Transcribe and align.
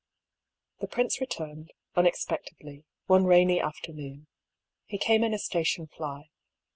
The 0.79 0.87
prince 0.87 1.21
returned, 1.21 1.73
unexpectedly, 1.95 2.85
one 3.05 3.25
rainy 3.25 3.61
after 3.61 3.93
noon. 3.93 4.25
He 4.87 4.97
came 4.97 5.23
in 5.23 5.31
a 5.35 5.37
station 5.37 5.85
fly. 5.85 6.31